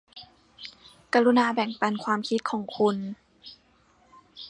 [1.13, 2.97] กรุณาแบ่งปันความคิดเห็นของคุณ